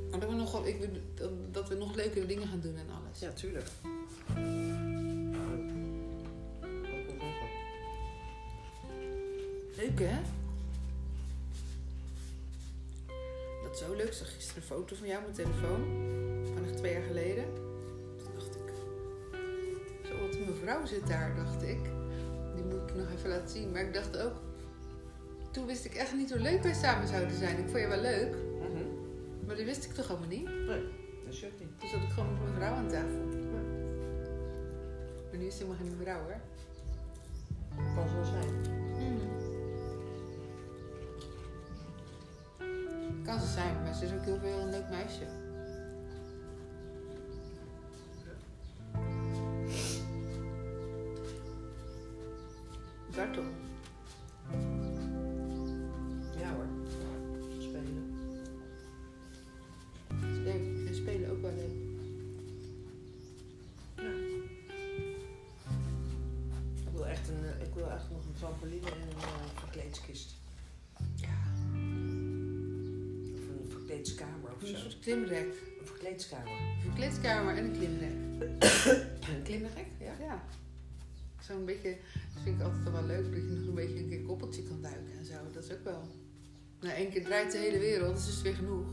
Maar 0.10 0.20
dat 0.20 0.30
we 0.30 0.36
nog, 0.36 0.66
ik, 0.66 0.80
wil- 0.80 1.30
dat, 1.52 1.68
we 1.70 1.76
nog 1.76 1.96
leukere 1.96 2.26
dingen 2.26 2.48
gaan 2.48 2.60
doen 2.60 2.76
en 2.76 2.88
alles. 2.90 3.20
Ja, 3.20 3.32
tuurlijk. 3.32 3.66
Leuk, 9.76 10.00
hè? 10.00 10.20
Dat 13.64 13.72
is 13.74 13.80
zo 13.80 13.96
leuk. 13.96 14.08
Ik 14.08 14.14
zag 14.14 14.34
gisteren 14.36 14.62
een 14.62 14.68
foto 14.68 14.96
van 14.96 15.08
jou 15.08 15.20
op 15.20 15.36
mijn 15.36 15.36
telefoon. 15.50 15.82
Van 16.54 16.64
echt 16.66 16.78
twee 16.78 16.94
jaar 16.94 17.04
geleden. 17.04 17.44
Toen 18.18 18.32
dacht 18.38 18.56
ik... 18.56 18.74
Zo, 20.06 20.20
wat 20.26 20.36
een 20.36 20.46
mevrouw 20.50 20.86
zit 20.86 21.08
daar, 21.08 21.36
dacht 21.36 21.62
ik. 21.64 21.80
Die 22.56 22.64
moet 22.64 22.90
ik 22.90 22.96
nog 22.96 23.08
even 23.18 23.30
laten 23.30 23.50
zien. 23.50 23.72
Maar 23.72 23.82
ik 23.82 23.94
dacht 23.94 24.18
ook... 24.18 24.34
Toen 25.52 25.66
wist 25.66 25.86
ik 25.86 25.94
echt 25.94 26.14
niet 26.14 26.30
hoe 26.32 26.40
leuk 26.40 26.64
wij 26.64 26.74
samen 26.74 27.08
zouden 27.08 27.38
zijn. 27.38 27.58
Ik 27.58 27.66
vond 27.70 27.80
je 27.80 27.88
wel 27.88 28.02
leuk. 28.02 28.36
Dat 29.60 29.68
wist 29.68 29.86
ik 29.86 29.92
toch 29.92 30.10
allemaal 30.10 30.28
niet. 30.28 30.46
Nee, 30.46 30.84
dat 31.26 31.34
is 31.34 31.46
ook 31.46 31.60
niet. 31.60 31.80
Toen 31.80 31.90
zat 31.90 32.02
ik 32.02 32.10
gewoon 32.10 32.32
met 32.34 32.42
mijn 32.42 32.54
vrouw 32.54 32.74
aan 32.74 32.88
tafel. 32.88 33.26
Maar 35.30 35.38
nu 35.38 35.46
is 35.46 35.54
het 35.54 35.64
helemaal 35.64 35.78
geen 35.78 35.98
mevrouw, 35.98 36.22
hoor. 36.22 36.40
Kan 37.96 38.08
zo 38.10 38.24
zijn. 38.24 38.78
Kan 43.24 43.40
ze 43.40 43.48
zijn, 43.48 43.84
maar 43.84 43.94
ze 43.94 44.06
is 44.06 44.12
ook 44.12 44.24
heel 44.24 44.40
veel 44.40 44.60
een 44.60 44.70
leuk 44.70 44.90
meisje. 44.90 45.26
Dartel. 53.16 53.44
Klimrek. 75.14 75.48
Een 75.80 75.86
verkleedskamer. 75.88 76.48
Een 76.52 76.82
verkleedkamer 76.82 77.56
en 77.58 77.64
een 77.64 77.72
klimrek. 77.78 78.12
Een 79.36 79.44
klimrek? 79.44 79.88
Ja. 80.00 80.14
Ja. 80.20 80.44
Zo'n 81.42 81.66
beetje, 81.66 81.98
dat 82.34 82.44
vind 82.44 82.60
ik 82.60 82.66
altijd 82.66 82.92
wel 82.92 83.04
leuk, 83.06 83.24
dat 83.32 83.42
je 83.42 83.48
nog 83.50 83.68
een 83.68 83.74
beetje 83.74 83.98
een 84.00 84.10
keer 84.10 84.22
koppeltje 84.22 84.64
kan 84.64 84.82
duiken 84.82 85.18
en 85.20 85.26
zo. 85.26 85.34
Dat 85.54 85.64
is 85.64 85.72
ook 85.72 85.84
wel. 85.84 86.02
Nou, 86.80 86.94
één 86.96 87.10
keer 87.12 87.24
draait 87.24 87.52
de 87.52 87.58
hele 87.58 87.80
wereld, 87.80 88.16
dus 88.16 88.28
is 88.28 88.34
het 88.34 88.42
weer 88.42 88.54
genoeg. 88.56 88.88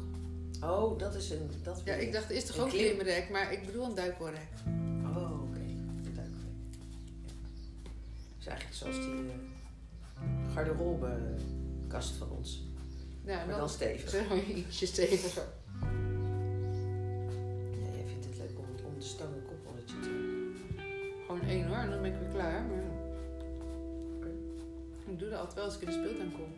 Oh, 0.60 0.98
dat 0.98 1.14
is 1.14 1.30
een... 1.30 1.50
Dat 1.62 1.82
Ja, 1.84 1.94
ik 1.94 2.12
dacht, 2.12 2.30
is 2.30 2.44
toch 2.44 2.56
Een 2.56 2.62
ook 2.62 2.68
klim- 2.68 2.94
klimrek, 2.96 3.30
maar 3.30 3.52
ik 3.52 3.66
bedoel 3.66 3.84
een 3.84 3.94
duikboorrek. 3.94 4.48
Oh, 5.04 5.42
oké. 5.42 5.58
Een 5.58 6.14
duikvlek. 6.14 6.52
Ja. 7.22 7.32
Dat 7.82 8.40
is 8.40 8.46
eigenlijk 8.46 8.76
zoals 8.76 8.96
die 8.96 9.14
uh, 9.14 10.54
garderobekast 10.54 12.14
van 12.14 12.30
ons. 12.30 12.64
Ja, 13.24 13.44
Maar 13.44 13.56
dan 13.58 13.68
stevig. 13.68 14.10
Zeg 14.16 14.28
maar 14.28 14.38
ietsje 14.42 14.86
steviger. 14.86 15.46
En 21.64 21.90
dan 21.90 22.02
ben 22.02 22.12
ik 22.12 22.18
weer 22.20 22.28
klaar. 22.28 22.64
Ik 25.06 25.18
doe 25.18 25.28
dat 25.28 25.38
altijd 25.38 25.54
wel 25.54 25.64
als 25.64 25.74
ik 25.74 25.80
in 25.80 25.86
de 25.86 25.92
speeltuin 25.92 26.32
kom. 26.32 26.52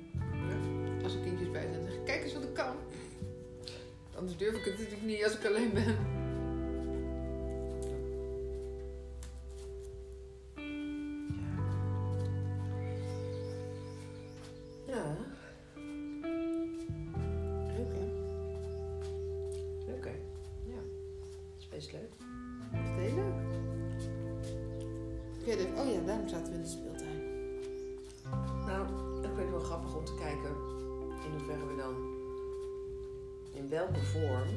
Als 1.02 1.14
er 1.14 1.20
kindjes 1.20 1.50
bij 1.50 1.68
zijn, 1.72 1.82
zeg 1.84 1.94
ik, 1.94 2.04
kijk 2.04 2.22
eens 2.22 2.34
wat 2.34 2.42
ik 2.42 2.54
kan. 2.54 2.76
Anders 4.14 4.36
durf 4.36 4.56
ik 4.56 4.64
het 4.64 4.78
natuurlijk 4.78 5.02
niet 5.02 5.24
als 5.24 5.34
ik 5.38 5.46
alleen 5.46 5.72
ben. 5.72 6.17
Te 30.08 30.14
kijken 30.14 30.50
in 31.24 31.30
hoeverre 31.30 31.66
we 31.66 31.76
dan, 31.76 31.94
in 33.52 33.68
welke 33.68 34.00
vorm 34.04 34.48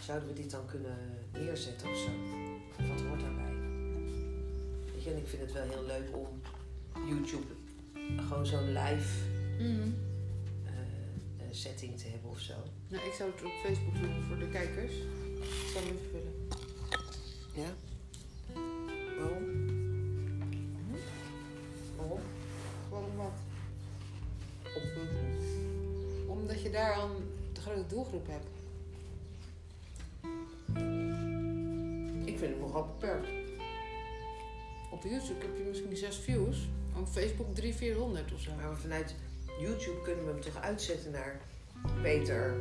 zouden 0.00 0.28
we 0.28 0.34
dit 0.34 0.50
dan 0.50 0.66
kunnen 0.66 0.98
neerzetten 1.32 1.88
of 1.88 1.96
zo? 1.96 2.10
Wat 2.88 3.00
hoort 3.00 3.20
daarbij? 3.20 3.54
Weet 4.92 5.02
je, 5.04 5.10
en 5.10 5.16
ik 5.16 5.26
vind 5.26 5.42
het 5.42 5.52
wel 5.52 5.68
heel 5.68 5.84
leuk 5.84 6.16
om 6.16 6.40
YouTube 7.08 7.54
gewoon 8.28 8.46
zo'n 8.46 8.72
live 8.72 9.24
eh, 9.58 9.82
eh, 10.66 11.48
setting 11.50 11.98
te 11.98 12.08
hebben 12.08 12.30
of 12.30 12.40
zo. 12.40 12.54
Nou, 12.88 13.06
ik 13.06 13.12
zou 13.12 13.30
het 13.30 13.44
op 13.44 13.52
Facebook 13.64 13.94
doen 13.94 14.22
voor 14.28 14.38
de 14.38 14.48
kijkers. 14.48 14.92
Ik 15.34 15.70
zal 15.72 15.82
hem 15.82 15.96
even 15.96 16.10
vullen. 16.10 16.48
Ja? 17.54 17.87
Je 26.72 26.74
daar 26.74 26.94
al 26.94 27.08
de 27.52 27.60
grote 27.60 27.86
doelgroep 27.86 28.26
hebt. 28.26 28.46
Ik 32.24 32.38
vind 32.38 32.50
het 32.52 32.60
nogal 32.60 32.86
beperkt. 32.98 33.28
Op 34.90 35.02
YouTube 35.02 35.40
heb 35.40 35.56
je 35.56 35.64
misschien 35.68 35.96
zes 35.96 36.16
views. 36.16 36.68
Op 36.98 37.08
Facebook 37.08 37.54
300, 37.54 37.76
400 37.76 38.32
of 38.34 38.40
zo. 38.40 38.50
Maar 38.56 38.76
vanuit 38.76 39.14
YouTube 39.60 40.00
kunnen 40.02 40.24
we 40.24 40.30
hem 40.30 40.40
toch 40.40 40.62
uitzetten 40.62 41.10
naar 41.12 41.40
Peter, 42.02 42.54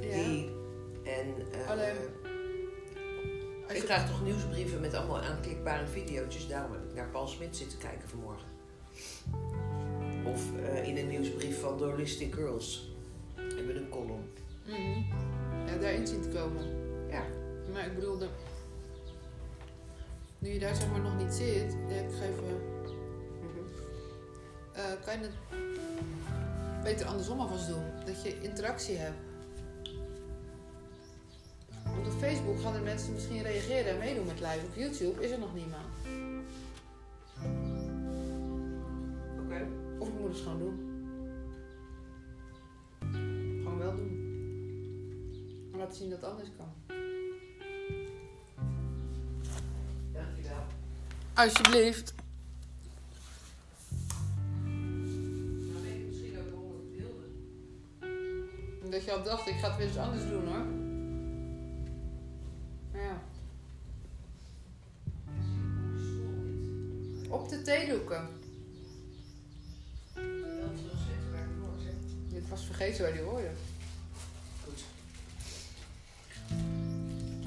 Ja. 0.00 0.14
die 0.24 0.50
en... 1.04 1.34
eh, 1.52 1.70
Alleen, 1.70 1.94
ik 3.68 3.76
je- 3.76 3.82
krijg 3.82 4.08
toch 4.10 4.22
nieuwsbrieven 4.24 4.80
met 4.80 4.94
allemaal 4.94 5.20
aanklikbare 5.20 5.86
video's. 5.86 6.48
Daarom 6.48 6.72
heb 6.72 6.84
ik 6.88 6.94
naar 6.94 7.08
Paul 7.08 7.26
Smit 7.26 7.56
zitten 7.56 7.78
kijken 7.78 8.08
vanmorgen. 8.08 8.48
Of 10.26 10.42
eh, 10.64 10.88
in 10.88 10.96
een 10.96 11.08
nieuwsbrief 11.08 11.60
van 11.60 11.76
The 11.78 11.84
Holistic 11.84 12.34
Girls. 12.34 12.88
Column. 13.90 14.32
Mhm. 14.66 15.02
Ja, 15.66 15.76
daarin 15.80 16.06
zien 16.06 16.22
te 16.22 16.28
komen. 16.28 16.64
Ja. 17.08 17.22
Maar 17.72 17.86
ik 17.86 17.94
bedoelde, 17.94 18.28
nu 20.38 20.48
je 20.48 20.58
daar 20.58 20.74
zeg 20.74 20.90
maar 20.90 21.00
nog 21.00 21.16
niet 21.16 21.32
zit, 21.32 21.76
ja, 21.88 21.94
ik 21.94 22.10
geef, 22.10 22.38
eh, 24.72 25.04
kan 25.04 25.20
je 25.20 25.20
het 25.20 25.32
beter 26.82 27.06
andersom 27.06 27.40
alvast 27.40 27.68
doen. 27.68 27.84
Dat 28.06 28.22
je 28.22 28.40
interactie 28.40 28.96
hebt. 28.96 29.16
Want 31.84 32.06
op 32.06 32.12
Facebook 32.12 32.60
gaan 32.60 32.72
de 32.72 32.80
mensen 32.80 33.12
misschien 33.12 33.42
reageren 33.42 33.92
en 33.92 33.98
meedoen 33.98 34.26
met 34.26 34.40
live. 34.40 34.66
Op 34.66 34.74
YouTube 34.74 35.24
is 35.24 35.30
er 35.30 35.38
nog 35.38 35.54
niemand. 35.54 35.86
Oké. 39.44 39.66
Of 39.98 40.08
ik 40.08 40.14
moet 40.20 40.28
het 40.28 40.38
gewoon 40.38 40.58
doen. 40.58 40.89
Laten 45.90 46.08
zien 46.08 46.10
dat 46.10 46.20
het 46.20 46.30
anders 46.30 46.48
kan. 46.56 46.72
Dankjewel. 50.12 50.64
Alsjeblieft. 51.34 52.14
Dan 55.72 55.82
weet 55.82 55.94
ik 55.94 56.06
misschien 56.06 56.38
ook 56.38 56.52
ik 56.54 56.72
het 56.78 56.90
wilde. 56.96 57.26
Dat 58.90 59.04
je 59.04 59.12
al 59.12 59.22
dacht, 59.22 59.48
ik 59.48 59.54
ga 59.54 59.68
het 59.68 59.76
weer 59.76 59.86
eens 59.86 59.96
anders 59.96 60.22
doen 60.22 60.46
hoor. 60.46 60.64
Maar 62.92 63.02
ja. 63.02 63.22
Op 67.28 67.48
de 67.48 67.62
theedoeken. 67.62 68.28
Wel. 70.14 70.22
Dit 72.28 72.48
was 72.48 72.64
vergeten 72.64 73.02
waar 73.02 73.12
die 73.12 73.22
hoorde. 73.22 73.50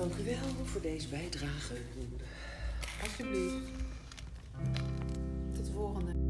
Dank 0.04 0.16
u 0.16 0.24
wel 0.26 0.66
voor 0.66 0.82
deze 0.82 1.08
bijdrage. 1.08 1.74
Alsjeblieft. 3.02 3.72
Tot 5.56 5.66
de 5.66 5.72
volgende. 5.72 6.23